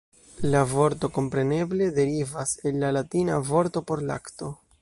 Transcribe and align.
La 0.53 0.61
vorto 0.69 1.09
kompreneble 1.17 1.91
derivas 1.99 2.57
el 2.71 2.83
la 2.85 2.93
latina 2.99 3.39
vorto 3.51 3.89
por 3.93 4.07
lakto. 4.13 4.55